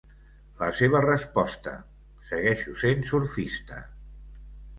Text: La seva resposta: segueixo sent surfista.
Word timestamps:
La 0.61 0.69
seva 0.77 1.01
resposta: 1.05 1.73
segueixo 2.31 2.75
sent 2.85 3.07
surfista. 3.11 3.79